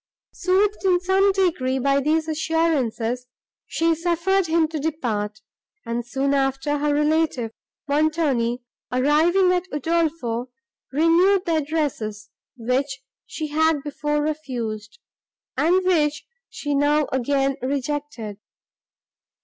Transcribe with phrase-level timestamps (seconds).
[0.33, 3.27] Soothed, in some degree, by these assurances,
[3.67, 5.41] she suffered him to depart;
[5.85, 7.51] and, soon after, her relative,
[7.87, 10.49] Montoni, arriving at Udolpho,
[10.91, 14.97] renewed the addresses, which she had before refused,
[15.55, 18.39] and which she now again rejected.